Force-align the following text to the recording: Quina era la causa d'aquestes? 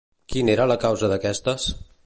Quina 0.35 0.51
era 0.53 0.65
la 0.71 0.79
causa 0.85 1.11
d'aquestes? 1.13 1.73